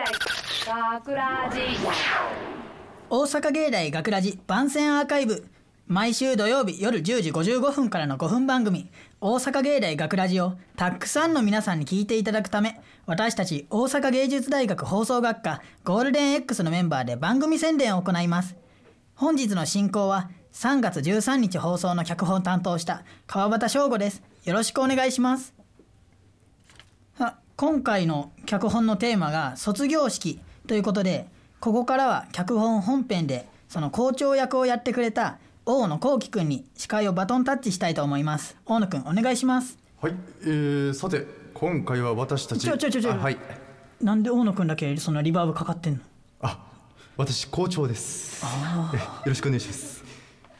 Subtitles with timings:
[0.00, 1.60] 大学ラジ。
[3.10, 5.46] 大阪芸大学ラジ番宣アーカイブ。
[5.88, 8.88] 毎週土曜日夜10時55分からの5分番組
[9.20, 18.56] 「大阪芸大学ラジをたくさんの皆さんに聞いていただくため私たち大阪芸術大学放送学科ゴールデン X のメンバーで番組宣伝を行います。
[19.14, 24.22] 本日の進行は3月13日放送の脚本を担当した川端翔吾です。
[24.44, 25.59] よろしくお願いします。
[27.60, 31.26] 今回の脚本のテーマが卒業式ということで
[31.60, 35.36] ここからは脚本本編でその校長役をやってくれた
[35.66, 38.56] 大野幸輝くんに司会をバトンタッチしたいと思います。
[38.64, 39.78] 大野くんお願いします。
[40.00, 42.60] はい、えー、さて今回は私たち。
[42.60, 43.36] ちょちょちょちょあはい。
[44.00, 46.00] なんで大野くんだけそんなリバーブかかってんの？
[46.40, 46.64] あ
[47.18, 48.42] 私校長です。
[48.94, 50.02] えよろしくお願いします。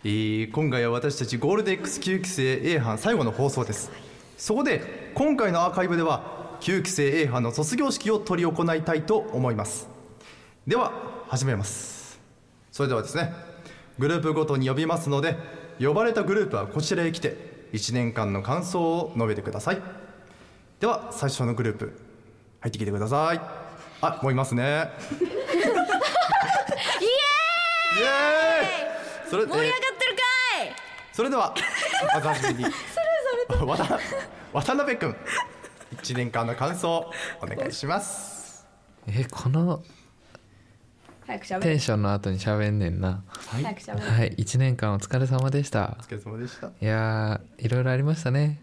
[0.04, 3.90] えー、今回は私たちゴールデン X9 期生 A 班最後の放送です。
[4.36, 9.88] そこで今回のアーカイブでは9期生 A 班の卒業式を執り行いたいと思います。
[10.66, 10.92] では
[11.28, 12.20] 始めます。
[12.70, 13.32] それではですね
[13.98, 15.36] グループごとに呼びますので
[15.80, 19.82] 呼ばれたグループはこちらへ来て1年間の感想を述べてください。
[20.80, 21.98] では最初のグループ
[22.60, 23.40] 入ってきてください。
[24.02, 24.62] あもういますね。
[24.62, 24.90] イエーイ！
[29.30, 30.22] それ盛り上がってるか
[30.64, 30.74] い！
[31.12, 31.54] それでは
[32.14, 32.64] まずはじめに。
[33.66, 34.00] 渡
[34.52, 35.16] 渡辺君
[36.02, 37.10] 1年間の感想
[37.42, 38.66] お願いします。
[39.06, 39.82] えこの
[41.60, 43.22] テンションの後に喋んねんな。
[43.28, 43.64] はい。
[43.64, 43.74] はい
[44.36, 45.98] 1年間お疲れ様でした。
[46.00, 46.68] お疲れ様でした。
[46.68, 48.62] いやーいろいろありましたね。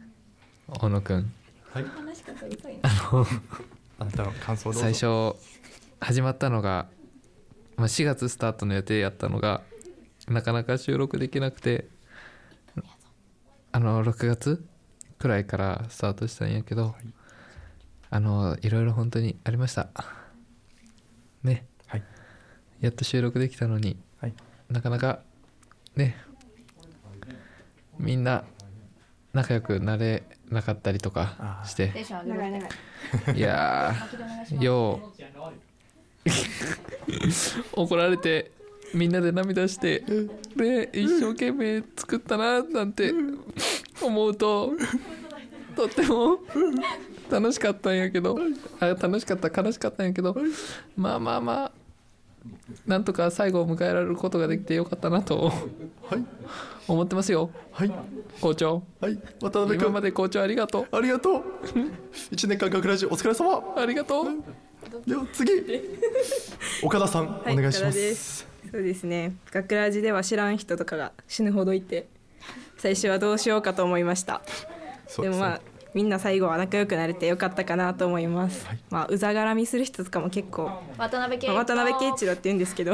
[0.67, 1.31] 小野くん。
[1.71, 1.83] はい。
[1.83, 2.89] 話し方うざいな
[3.99, 4.80] あなたの感想どうぞ。
[4.80, 5.35] 最初
[5.99, 6.88] 始まったのが、
[7.75, 9.61] まあ、4月スタートの予定やったのが
[10.27, 11.88] なかなか収録できなくて
[13.71, 14.65] あの6月
[15.19, 16.95] くらいからスタートしたんやけど、
[18.09, 19.89] あのいろいろ本当にありました。
[21.44, 21.66] ね。
[21.88, 22.03] はい。
[22.81, 23.97] やっと収録できたのに。
[24.19, 24.33] はい。
[24.69, 25.19] なかなか
[25.95, 26.17] ね。
[27.99, 28.43] みんな
[29.33, 31.93] 仲良くなれなかったりとかして。
[33.36, 35.21] いやーよう。
[37.73, 38.52] 怒られて
[38.93, 40.04] みんなで涙して
[40.55, 43.14] で一生懸命作ったななんて
[44.02, 44.73] 思うと
[45.76, 46.39] とっても
[47.30, 48.38] 楽しかったんやけど。
[48.80, 49.61] あ楽しかった。
[49.61, 50.36] 悲しかったんやけど。
[50.95, 51.71] まあまあまあ
[52.86, 55.48] なんとか最後を迎えられることができてよかったなと。
[55.48, 56.26] はい。
[56.87, 57.49] 思ってますよ。
[57.71, 57.92] はい。
[58.39, 58.83] 校長。
[59.02, 59.20] はい。
[59.42, 59.87] 渡辺君。
[59.87, 61.43] 今まで校長ありがとありがとう。
[62.32, 63.58] 1年間学ラジお疲れ様。
[63.58, 64.26] うありがとう。
[65.05, 65.52] では次。
[66.83, 68.16] 岡田さん、はいお願いします。
[68.16, 68.48] す。
[68.71, 69.36] そうですね。
[69.52, 72.08] 学ラジでは知らん人とかが死ぬほどいて
[72.77, 74.42] 最初はどうしようかと思いました。
[75.20, 75.61] でもまあ
[75.97, 78.80] みんな最後は仲良くなれてよかったかなと思います、はい。
[78.91, 82.93] まあうざがらみする人とかも結構、渡辺圭まあ渡辺圭一郎って言うんですけど。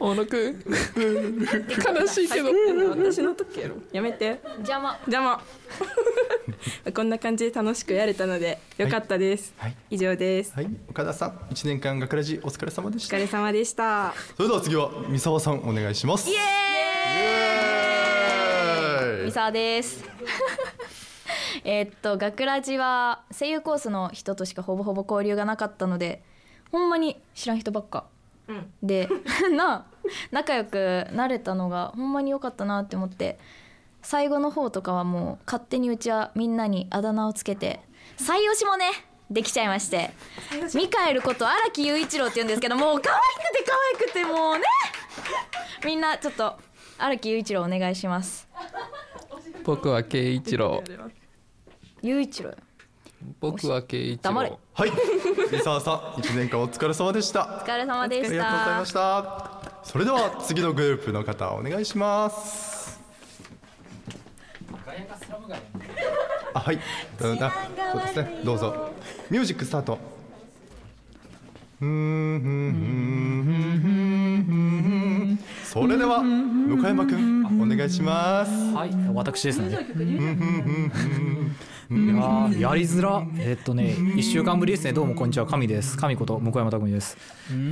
[0.00, 0.64] 大野くん。
[0.64, 2.48] 悲しいけど。
[2.88, 3.74] 私の時やろ。
[3.92, 4.40] やめて。
[4.60, 4.96] 邪魔。
[5.00, 5.42] 邪魔。
[6.96, 9.76] こんな感じで楽しくやれたのでよかったです、はい。
[9.90, 10.70] 以上です、はい。
[10.88, 13.16] 岡田さん1年間学ラジお疲れ様でした。
[13.16, 14.14] お疲れ様でした。
[14.38, 16.30] それでは次は三沢さんお願いします。
[16.30, 17.61] イエーイ
[19.22, 20.04] 三沢です。
[21.64, 26.24] えーっと学ラジは声優コースの人としかほぼほぼ交流がなかったので
[26.72, 28.06] ほんまに知らん人ばっか、
[28.82, 29.08] で
[29.56, 29.84] なあ
[30.30, 33.38] 仲良くなれたのがほんまに良かったなって思って
[34.02, 37.80] 最後の方とかはもう勝手にうちはみんなにあだ名をつけて
[38.18, 38.90] 採用しもね
[39.30, 40.10] できちゃいまして
[40.74, 44.64] ミカエルこと荒木雄一郎って言うんですけどもう可愛くて可愛くてもうね
[45.84, 46.58] みんなちょっと
[46.98, 48.48] 荒木雄一郎お願いします
[49.64, 50.82] 僕は圭一郎。
[52.02, 52.50] 雄一郎。
[52.50, 52.56] よ
[53.40, 54.50] 僕は圭一黙れ。
[54.50, 54.90] 郎はい。
[55.50, 57.62] 三沢さん1年間お疲れ様でした。
[57.62, 59.62] お疲れ様でしありがとうございたました。
[59.84, 63.00] それでは次のグループの方お願いします。
[66.54, 66.78] あはい。
[67.20, 67.52] うんあ
[67.92, 68.40] そうですね。
[68.44, 68.90] どうぞ。
[69.30, 69.98] ミュージックスタート。
[71.78, 73.91] ふんふんふんふんふんふん
[75.72, 79.70] それでは向山くんお願いしますはい、私ですね。
[79.70, 83.26] いやーやりづら。
[83.38, 84.92] えっとね、一週間ぶりですね。
[84.92, 85.96] どうもこんにちは、神です。
[85.96, 87.16] 神こと向山拓実です。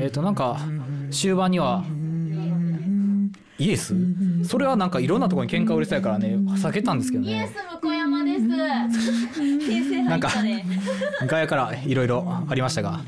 [0.01, 0.61] えっとなんか
[1.11, 1.85] 終盤には
[3.59, 3.95] イエス？
[4.45, 7.55] それはなんかいろんなところに喧嘩売りたいからね、避けたんですけどね。
[7.83, 8.47] 向山です
[10.05, 10.31] なんか
[11.27, 13.01] ガヤからいろいろありましたが、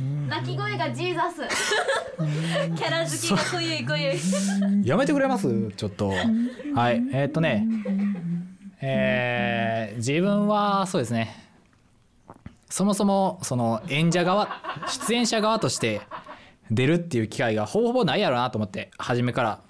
[0.42, 1.36] 鳴き声がジーザス。
[2.74, 4.16] キャラ好きが濃ゆい濃ゆい。
[4.84, 5.70] やめてくれます？
[5.76, 6.08] ちょっと。
[6.74, 7.64] はい、えっとね、
[8.80, 11.36] えー自分はそうですね。
[12.68, 14.48] そもそもその演者側
[14.88, 16.00] 出演者側として
[16.70, 19.60] 出るっていう機会がほぼほぼないやろうなと思って初めから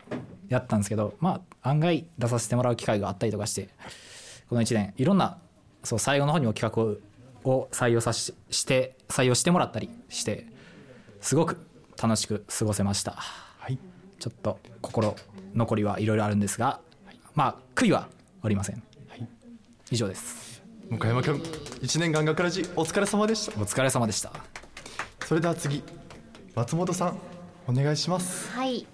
[0.49, 3.71] やったんですけどまあ案外出させてもらう機会があったりとかして
[4.49, 5.39] この1年いろんな
[5.83, 6.73] そう最後の方にも企
[7.45, 10.47] 画を採用さしして採用してもらったりして
[11.23, 11.57] すごく
[12.01, 13.79] 楽しく過ごせました、はい、
[14.19, 15.15] ちょっと心
[15.55, 16.81] 残りはいろいろあるんですが、
[17.35, 18.09] まあ悔いは
[18.43, 19.29] ありません、はい、
[19.91, 20.63] 以上です。
[20.91, 23.59] 向山君1年間学ラジお疲れ様でした。
[23.59, 24.33] お疲れ様でした。
[25.25, 25.83] それでは次
[26.55, 27.19] 松本さん
[27.67, 28.51] お願いします。
[28.51, 28.87] はい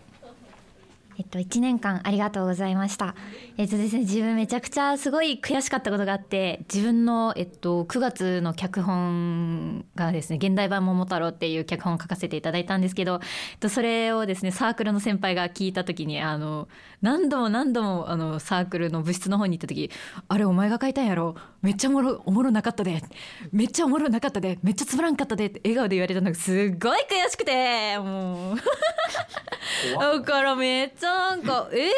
[1.18, 3.16] えっと、1年間ありがとうございました。
[3.56, 13.20] えっとですね、自分めちゃくちゃすごい悔しかったことがあって、自分の、えっと、9月の脚本がですね、現代版桃太郎っていう脚本を書かせていただいたんですけど、
[13.52, 16.68] えっと、それをですね、サークルの先輩が聞いた時に、あの、
[17.02, 19.90] 何度も何度もあのサークルの部室の方に行った時、
[20.28, 21.34] あれお前が書いたんやろ？
[21.60, 23.02] めっちゃおもろおもろなかったで。
[23.50, 24.58] めっちゃおもろなかったで。
[24.62, 25.46] めっちゃつまらんかったで。
[25.46, 27.98] って笑顔で言われたのがすっごい悔しくて。
[27.98, 28.56] もう。
[29.98, 31.90] だからめっちゃなんかえ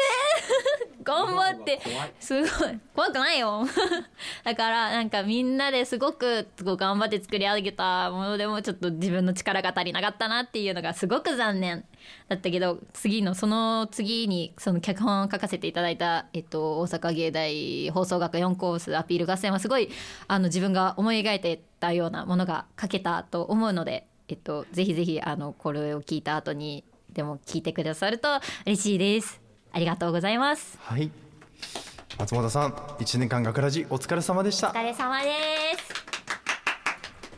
[0.99, 1.79] ー、頑張って。
[2.19, 2.79] すごい。
[2.95, 3.63] 怖くないよ。
[4.43, 11.85] だからなんかみんなですごく頑張って作り上げたものでもちょっと自分の力が足りなかったなっていうのがすごく残念
[12.27, 19.89] だったけど次のその次にその脚本を書かせていただいた、えっと、大阪芸大放送学4コースアピール合戦はすごい
[20.27, 28.29] あの自分が思い描いてたようなものが書けたと思うので、えっと、ぜひぜひあのこれを聞いた後にでも聞いてくださると
[28.65, 29.40] 嬉しいです
[29.73, 30.77] ありがとうございます。
[30.81, 31.11] はい。
[32.17, 34.69] 松本さん1年間学ラジお疲れ様でした。
[34.69, 35.29] お疲れ様で
[35.77, 36.11] す。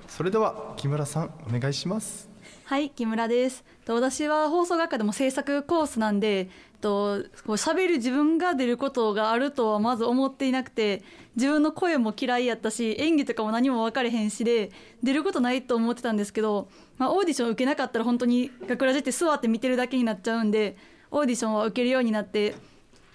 [0.07, 2.29] それでは木村さんお願いします。
[2.65, 3.63] はい木村です。
[3.87, 6.49] 私は放送学科でも制作コースなんで
[6.81, 11.01] とこう喋る自分が出ることがあるとはまず思っていなくて
[11.35, 14.71] 自分の声も嫌いやったし演技とかも何も分かれへんしで
[15.01, 20.75] 出ることないと思ってたんですけど、まあ、オーディション受けなかったら本当に学ラジって座って見てるだけになっちゃうんで
[21.13, 22.55] オーディションは受けるようになって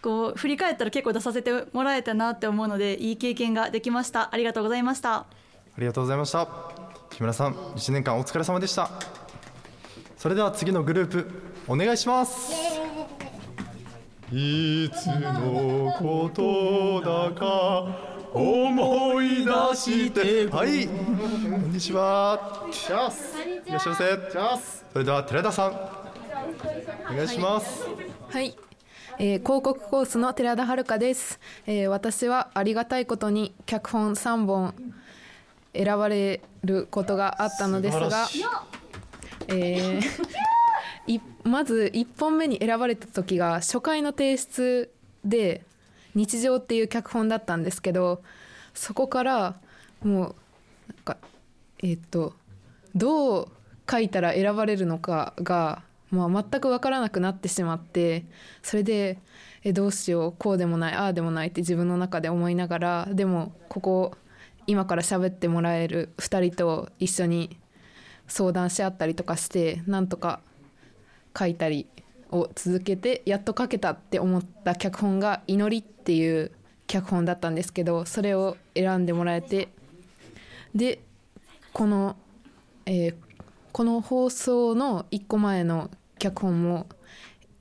[0.00, 4.32] こう振り返ったら結構出させてもらえたなって思うのでいい経験ができました。
[4.32, 5.16] ありがとうございました。
[5.16, 5.26] あ
[5.78, 6.48] りがとうございました。
[7.10, 8.88] 木村さん1年間お疲れ様でした。
[10.16, 11.26] それでは次のグループ
[11.66, 12.52] お願いします。
[14.32, 17.98] いつのことだか
[18.32, 20.46] 思い出して。
[20.46, 20.86] はい。
[20.86, 20.92] こ
[21.56, 22.62] んにちは。
[22.68, 25.98] いらっしゃいませそれでは寺田さん。
[27.10, 27.87] お願いします
[28.30, 28.54] はい、
[29.18, 34.74] えー、広告コースの寺田遥です、えー、私はありがたいことに脚本3本
[35.72, 38.28] 選ばれることがあったのですが
[39.48, 44.92] えー、まず1本目に選ばれた時が初回の提出
[45.24, 45.62] で
[46.14, 48.22] 「日常」っていう脚本だったんですけど
[48.74, 49.54] そこから
[50.02, 51.16] もうなんか
[51.82, 52.34] えっ、と
[52.94, 53.48] どう
[53.90, 58.24] 書いたら選ばれるのかが、まあ、全く分からなくなってしまって
[58.62, 59.18] それで
[59.62, 64.14] えどうしようこうでもないああでもないって自分の中で思いながらでもここ
[64.66, 67.58] 今から喋ってもらえる2人と一緒に
[68.26, 70.40] 相談し合ったりとかしてなんとか
[71.36, 71.86] 書いたり
[72.30, 76.52] を続けてやっと書けたって思った脚本が「祈り」っていう
[76.86, 79.68] 脚本だったんですけどそれを選んでもらえて
[80.74, 81.00] で
[81.72, 82.16] この、
[82.86, 83.14] えー、
[83.72, 86.86] この放送の1個前の脚本も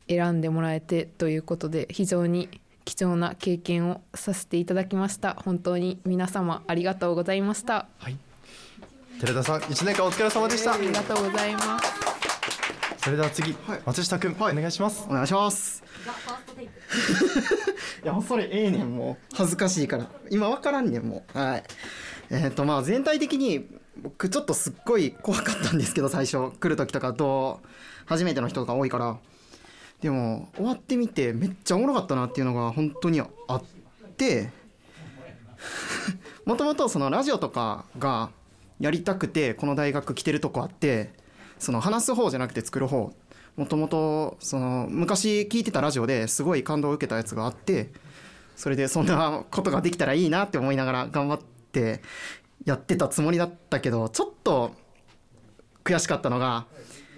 [0.09, 2.49] 選んでもらえてということで非常に
[2.85, 5.33] 貴重な経験をさせていただきました。
[5.33, 8.17] 本当に皆様ありがとうございました、はい。
[9.19, 10.73] 寺田さん一年間お疲れ様でした。
[10.73, 11.93] ありがとうございます。
[12.99, 15.05] それでは次、はい、松下君、はい、お願いします。
[15.09, 15.83] お願いします。
[18.03, 19.35] いやそれええねんもう。
[19.35, 20.07] 恥ずかしいから。
[20.29, 21.37] 今わからんねんもう。
[21.37, 21.63] はい。
[22.29, 23.67] えっ、ー、とまあ全体的に
[24.01, 27.61] 僕ちょっとすっごい怖かったんですけど最初来る時とかと
[28.05, 29.17] 初めての人が多いから。
[30.01, 33.63] でも終わってみてめっちゃおもろかったなっていうのが本当にあっ
[34.15, 34.51] て
[36.45, 38.29] もともとそのラジオとかが
[38.79, 41.11] やりたくてこの大学来てるとこあって
[41.57, 43.11] その話す方じゃなくて作る方
[43.55, 47.89] もともとその昔聞いてたラジオですごい感動を受けたやつがあって
[48.55, 51.39] それでそんなことができたらいいなって思いながら頑張っ
[51.71, 52.01] て
[52.65, 54.73] やってたつもりだったけどちょっと
[55.83, 56.65] 悔しかったのが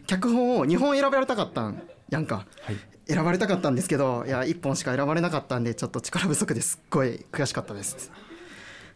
[0.07, 2.77] 脚本を2本選ばれたかったんやんか、はい、
[3.07, 8.11] 選ばれたかったんですけどいや1本しか選ばれなかったんでちょっと力不足ですっごい悔しかったです。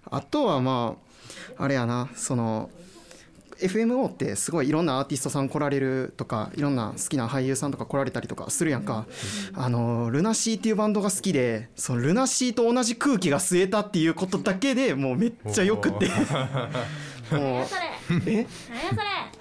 [0.10, 0.96] あとはま
[1.58, 2.70] ああれやなその
[3.60, 9.06] FMO ってすごいいろんなアーティストさん来られるとかいろんな好きな俳優さんとか来られたりとかするやんか、
[9.54, 16.10] あのルナシーっていうバンドが好きでそのルナシーと同じ空気が吸えたっていうことだけでもうめっちゃよくて。
[17.32, 17.66] もう
[18.28, 18.46] え？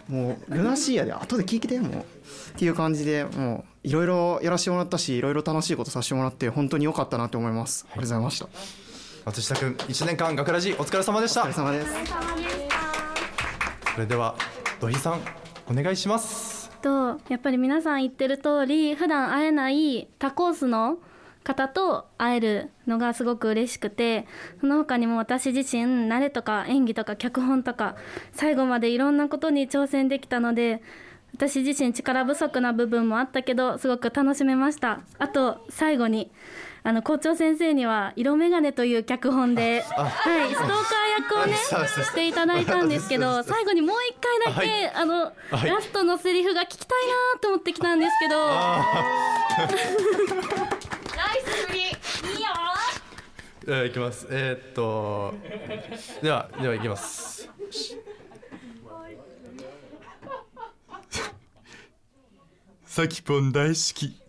[0.09, 2.05] もうルナシーやで後で聞いてもう。
[2.53, 7.87] っていう感じでもういろいろやらせてもらったしいろいろ楽しいことさせてもらって本当に良かったなと思います。
[7.91, 8.49] ありがとうございました。
[9.25, 11.43] 松下君1年間学ラジお疲れ様でした。
[11.43, 12.82] お疲れ様です
[13.93, 14.35] それでは
[14.81, 15.21] 土井さん
[15.71, 16.71] お願いします。
[16.81, 20.99] とやっぱり皆さん言ってる通り普段会えない他コースの
[21.45, 24.27] 方と会えるのがすごく嬉しくて
[24.61, 27.97] その他にも私自身慣れとか演技とか脚本とか
[28.33, 30.83] 最後までいろんなことに挑戦できたので
[31.35, 35.01] 私自身力不足な部分もあったけどすごく楽しめました。
[35.19, 36.31] あと最後に
[36.85, 40.77] あの校長先生には「色眼鏡」という脚本で、はい、ストーカー
[41.23, 41.57] 役をね
[42.05, 46.89] していただいたんですけど最後にもう一回だけ、はい、あの、はい、ラストのセリフが聞きたい
[47.35, 48.47] なと思ってきたんですけど。
[48.47, 48.85] ナ
[51.35, 52.49] イス振りいいよ
[53.65, 54.27] えー、いきます。
[54.29, 55.35] えー、っと
[56.21, 57.49] ではではいきます。
[62.85, 64.21] さきぽん大好き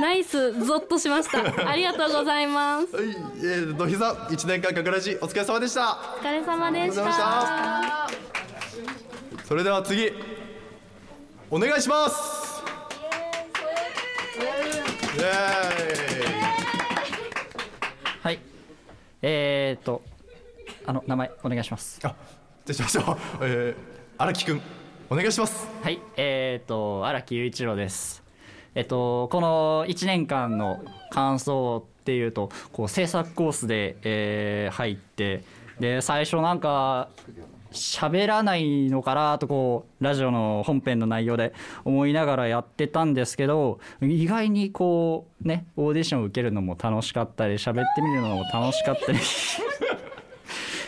[0.00, 1.68] ナイスゾッとしました。
[1.68, 2.96] ありがとうございます。
[2.96, 5.90] はい、えー、土膝一年間かくらじお疲れ様でした。
[5.90, 8.08] お疲れ様でした。
[9.44, 10.10] それでは次
[11.50, 12.62] お願いします。
[14.38, 16.32] イエーイ。
[18.22, 18.38] はい。
[19.20, 20.02] えー、っと
[20.86, 22.00] あの名前お願いします。
[22.04, 22.14] あ
[22.64, 23.04] じゃしましょう
[23.42, 23.82] えー、
[24.16, 24.62] 荒木くん
[25.10, 25.68] お願いします。
[25.82, 26.00] はい。
[26.16, 28.29] えー、っと荒木雄一郎です
[28.74, 35.42] えっと、この1年間の感想っていうとこう制作コースで、えー、入って
[35.80, 37.08] で最初なんか
[37.72, 41.52] 喋らないのかなとこうラジオの本編の内容で
[41.84, 49.18] 思いながらやってたんですけど意外にこうねオーディション受けるのも楽しかったり喋ってみるのも楽しかったり。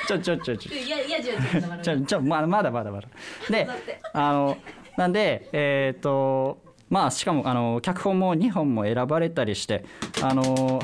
[0.05, 0.71] ちょちょちょちょ。
[1.83, 3.09] ちょちょまだまだまだまだ
[3.49, 3.69] で
[4.13, 4.59] あの
[4.97, 6.59] なんでえっ、ー、と
[6.93, 9.83] まあしかもあの脚本も2本も選ばれたりして
[10.23, 10.79] あの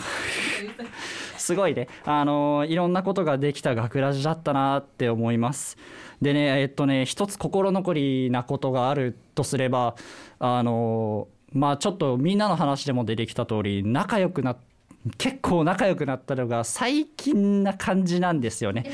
[1.36, 1.86] すごいね。
[2.06, 5.76] あのいろんなことができた学ラジだったなって思います。
[6.22, 9.96] でねえっとね一つ心残りなことがあるとすれば
[10.38, 14.56] あのまあちょっとみんなの話でも出てきた通り仲良くな
[15.18, 18.90] 結構仲良くなったのが最近な感じなんですよね。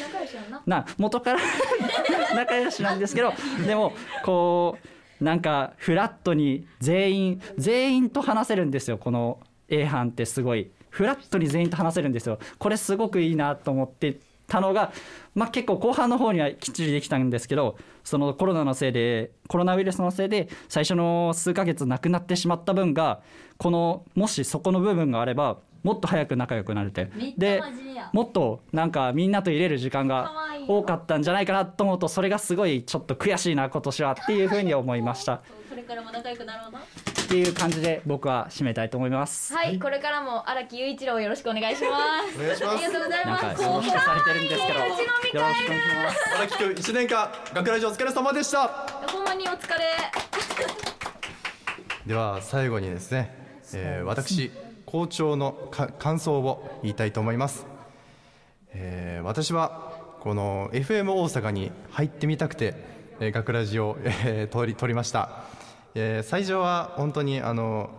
[0.66, 1.40] な元から
[2.34, 3.32] 仲良しなんですけど
[3.64, 3.92] でも
[4.24, 10.70] こうなんかフラットに全員全員と話せるんですよこの A 班ってすごい。
[10.90, 12.38] フラットに全員と話せるんですよ。
[12.58, 14.92] これすごくいいなと思ってたのが、
[15.34, 23.22] まあ、結構後半の方にはきっちりできたんですけどそのコロナのせいでコロナウイルスのせいで最初の数ヶ月なくなってしまった分が
[23.56, 27.10] このもしそこの部分があればもっと早く仲良くなれて。
[27.36, 27.62] で
[28.12, 30.32] もっとなんかみんなと入れる時間が
[30.66, 35.42] 多かったんじゃないかなと思うとそれがすごいちょっと悔しいな今年はっていうふうに思いました。
[35.68, 36.78] これからも仲良くなろうな。
[36.78, 39.54] っていう感じで僕は締めたいと思います。
[39.54, 42.38] はい、これからも荒木雄一郎よろしくお願いします。
[42.38, 42.76] お願いします。
[42.76, 43.44] ありがとうございます。
[43.44, 46.34] なんかされてるんですけどよろしくお願いします。
[46.36, 48.68] 荒木くん1年間学ラジオお疲れ様でした。
[48.68, 49.84] ほんまにお疲れ。
[52.06, 53.34] では最後にですね、
[53.72, 54.52] えー、私
[54.94, 55.56] 校長の
[55.98, 57.66] 感想を言いたいと思います、
[58.68, 62.76] えー、私はこの FM 大阪に入ってみたくて、
[63.18, 65.46] えー、学ラジオ、えー、撮り撮りました、
[65.96, 67.90] えー、最初は本当にあの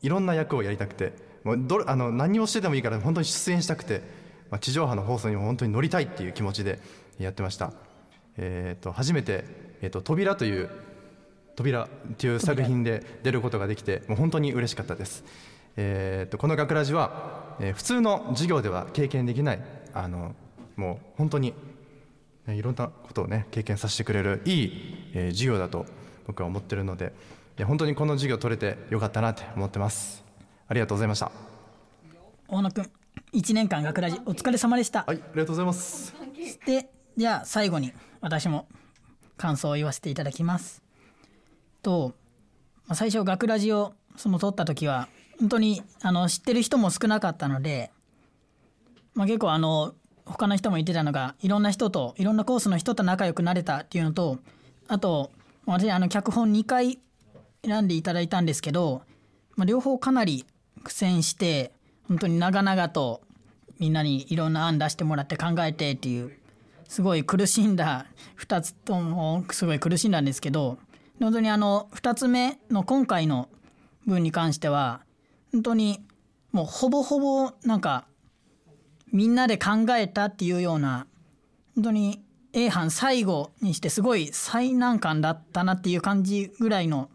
[0.00, 1.12] いろんな役をやりたくて
[1.42, 4.02] もうどあの何をしてでもいいから本当に出演したくて、
[4.48, 6.78] まあ、地上波の放送にも本当に乗りたいっていう気持ちで
[7.18, 7.72] やってました、
[8.36, 9.44] えーと、初めて、
[9.80, 10.70] えーと「扉」という
[11.56, 15.24] 「扉」っていう作品で出ることができてもう本当に嬉しかったです。
[15.76, 19.62] えーと、この学ラジは、えー、普通の授業では経験できない
[19.94, 20.34] あの
[20.76, 21.54] もう本当に、
[22.46, 25.86] ね、いろんなことをね経験させてくれるいい、えー、授業だと
[26.26, 27.12] 僕は思ってるので
[27.64, 30.24] 本当にこの授業取れてよかったなって思ってます。
[30.68, 31.30] ありがとうございました。
[32.48, 32.90] 大野くん
[33.32, 35.04] 1年間学ラジお疲れ様でした。
[35.06, 36.14] はいありがとうございます。
[36.66, 38.66] でじゃあ最後に私も
[39.36, 40.82] 感想を言わせていただきます。
[41.82, 42.14] と
[42.94, 45.08] 最初学ラジをその取った時は
[45.42, 47.90] 本当にあの知ってる人も少なかったので、
[49.14, 49.92] まあ、結構あの
[50.24, 54.38] 他の人も言ってたのがいろんな人といろんなコースの人と仲良くなれたっていうのと
[54.86, 55.32] あと
[55.66, 57.00] 私あの脚本2回
[57.64, 59.02] 選んでいただいたんですけど、
[59.56, 60.46] まあ、両方かなり
[60.84, 61.72] 苦戦して
[62.06, 63.22] 本当に長々と
[63.80, 66.30] みんなにいろんな案出してもらって考えてっていう
[66.86, 68.06] すごい苦しんだ
[68.38, 70.78] 2つともすごい苦しんだんですけど
[71.18, 73.48] 本当にあの2つ目の今回の
[74.06, 75.00] 文に関しては
[75.52, 76.04] 本当に
[76.52, 78.06] もうほぼほぼなんか
[79.12, 81.06] みんなで考えたっていうような
[81.74, 82.22] 本当に
[82.54, 87.10] A 班最後にしてすごい最難関だったなっていう感じぐらいの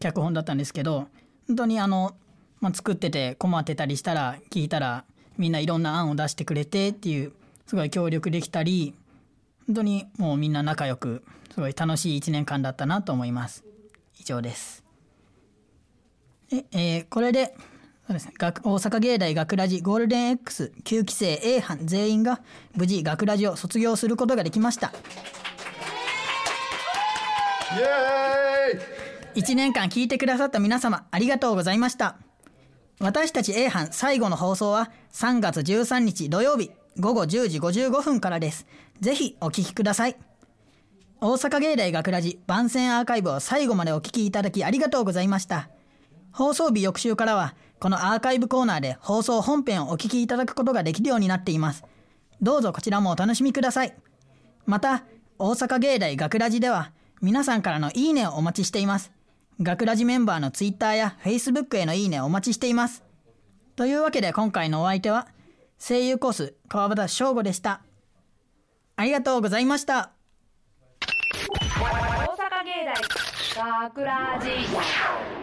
[0.00, 1.08] 脚本だったんですけど
[1.46, 2.14] 本当にあの、
[2.60, 5.04] まあ、作ってて困ってたりしたら聞いたら
[5.38, 7.32] みんないろんな案を出してくれてっていう
[7.66, 8.94] すごい協力できたり
[9.66, 11.22] 本当にもうみんな仲良く
[11.54, 13.64] すごい楽しい1年間だったなと思います。
[14.18, 14.84] 以上です。
[16.48, 17.54] で、えー、これで
[18.12, 22.42] そうですね、大阪芸大学ラジゴールデン X9 期生 A 班全員が
[22.74, 24.92] 無事学ラジを卒業することができました。
[27.74, 32.16] イエーイ！1年間聞いてくださった皆様ありがとうございました。
[33.00, 38.66] 私たち A 班最後の放送は3月13日土曜日午後10時55分からです。
[39.00, 40.16] ぜひお聞きください。
[41.22, 45.70] 大阪芸大学ラジ番宣アーカイブを最後までお聞きいただきありがとうございました。
[46.32, 51.82] 放送日翌週からはこのアーカイブコーナーで放送本編をお聞きいただくことができるようになっています。
[52.40, 53.96] どうぞこちらもお楽しみください。
[54.66, 55.02] また、
[55.36, 59.10] 大阪芸大学ラジでは皆さんからのいいねをお待ちしています。
[59.60, 63.02] 学ラジメンバーの Twitter や Facebook へのいいねをお待ちしています。
[63.74, 65.26] というわけで今回のお相手は
[65.76, 67.82] 声優コース川端翔吾でした。
[68.94, 70.12] ありがとうございました。
[71.00, 71.82] 大
[72.36, 72.84] 阪芸
[73.56, 75.41] 大学ラジ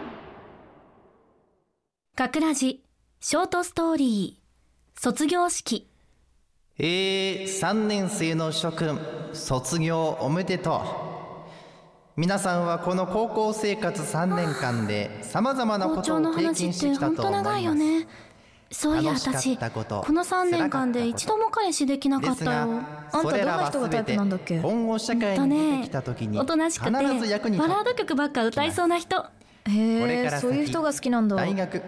[2.20, 2.84] かくらじ
[3.20, 5.88] ショートストーリー卒業式。
[6.78, 9.00] えー、3年生の諸君
[9.32, 10.82] 卒業おめでと
[12.18, 12.20] う。
[12.20, 17.74] 皆さんはこの高校生活3年間でさまざまなことを経験してきたと思います。
[17.74, 18.06] ね
[18.70, 19.64] そういや私こ
[20.12, 22.50] の3年間で一度も彼氏できなかったよ。
[22.50, 22.70] あん
[23.12, 24.60] たどんな人がタイプなんだっけ？
[24.60, 29.24] 今後社会に出てきた時におとなしくてバラード曲ばっか歌いそうな人
[29.66, 31.36] へえそういう人が好きなんだ。
[31.36, 31.82] 大学。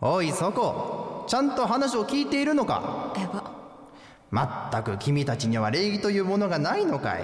[0.00, 3.12] おいそこちゃんと話を聞いているのか？
[3.16, 3.52] やば。
[4.30, 7.22] まったく君たちには礼儀というものがないのかい？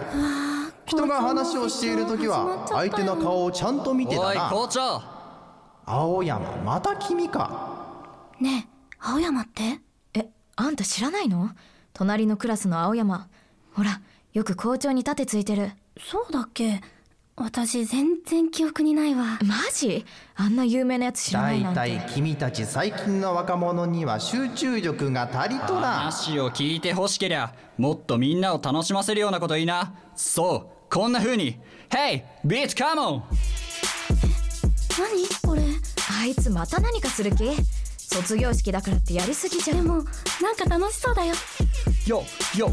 [0.86, 4.34] 人が話をしている時は相手の顔をちゃんと見てだ？
[4.34, 4.66] なおい。
[4.66, 5.02] 校長
[5.84, 8.30] 青山また君か。
[8.40, 9.80] ねえ青山って？
[10.14, 11.50] えあんた知らないの？
[11.92, 13.28] 隣のクラスの青山。
[13.72, 14.00] ほら
[14.32, 15.72] よく校長に盾ついてる。
[15.98, 16.82] そうだっけ？
[17.38, 19.38] 私全然記憶にないわ。
[19.44, 20.06] マジ？
[20.36, 21.80] あんな有名なやつ知らないなんて。
[21.80, 29.94] 大体君たち最近の若者には集中力が足りとら話を聞いてほしけりゃもっとみんなを楽しませるようなこといいな。
[30.14, 31.58] そうこんな風に。
[31.90, 32.22] Hey!
[32.42, 33.22] ビートカモン
[34.98, 35.62] 何これ？
[36.22, 37.50] あいつまた何かする気？
[37.98, 39.76] 卒業式だからってやりすぎじゃん。
[39.76, 41.34] でもなんか楽しそうだよ。
[42.06, 42.24] よ
[42.56, 42.70] よ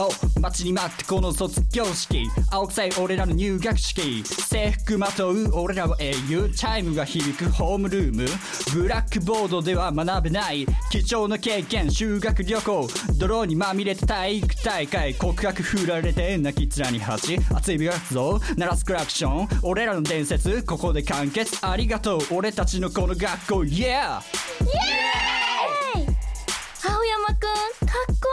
[0.00, 2.28] お待ちに待ってこの卒業式。
[2.50, 4.22] 青臭い俺らの入学式。
[4.24, 8.26] 制服まとう俺らは英雄チャイムが響くホームルーム。
[8.72, 10.66] ブラックボードでは学べない。
[10.90, 12.88] 貴重な経験修学旅行。
[13.18, 17.36] 泥にまみれた体育大会告白振られて泣き面に蜂。
[17.52, 18.40] 熱いビガッぞ。
[18.56, 19.48] 鳴らすクラクション。
[19.62, 21.66] 俺らの伝説ここで完結。
[21.66, 23.62] ありがとう俺たちのこの学校。
[23.62, 23.68] Yeah!
[23.74, 26.06] イエーイ
[26.86, 28.28] 青山くんかっこ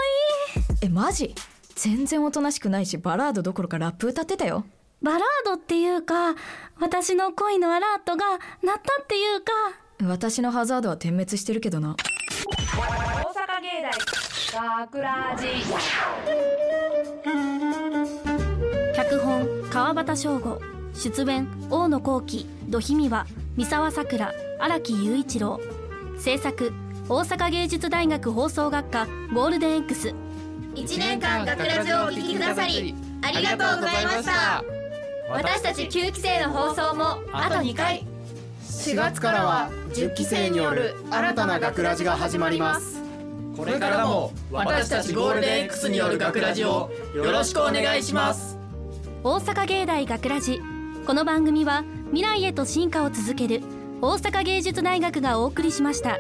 [0.60, 0.76] いい。
[0.82, 1.34] えマジ？
[1.76, 4.66] 全然おとなしくないしバラードどころかラップ歌ってたよ。
[5.02, 6.34] バラードっていうか
[6.80, 8.26] 私の恋のアラートが
[8.64, 9.52] 鳴ったっていうか。
[10.04, 11.96] 私のハザードは点滅してるけどな。
[11.96, 12.82] 大
[13.34, 13.82] 阪芸
[14.54, 15.48] 大学ラジ
[18.96, 20.60] 脚本川端翔吾。
[20.94, 22.48] 出演大野幸喜。
[22.70, 25.60] 土肥美和三沢さくら荒木雄一郎。
[26.18, 26.72] 制作
[27.10, 30.16] 大阪芸術大学放送学科ゴールデン X
[30.76, 34.64] 1年間学ラジオをお聞きくださりありがとうございました。
[35.30, 38.06] 私たち9期生の放送もあと2回。
[38.64, 43.02] 4月からは10期生による新たな学ラジが始まります。
[43.58, 48.58] これからも私たちゴールデン X による学ラジをよろしくお願いします。
[49.24, 50.62] 大阪芸大学ラジ。
[51.08, 53.62] この番組は未来へと進化を続ける
[54.02, 56.18] 大阪芸術大学がお送りしました。